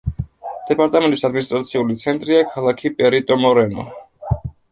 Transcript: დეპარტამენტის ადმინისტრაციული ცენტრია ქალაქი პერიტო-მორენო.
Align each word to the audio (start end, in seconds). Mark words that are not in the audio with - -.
დეპარტამენტის 0.69 1.21
ადმინისტრაციული 1.29 1.99
ცენტრია 2.03 2.41
ქალაქი 2.55 2.93
პერიტო-მორენო. 3.01 3.87